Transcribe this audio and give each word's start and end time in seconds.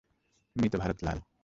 মৃত 0.55 0.73
ভারত 0.75 0.97
লাল। 1.03 1.19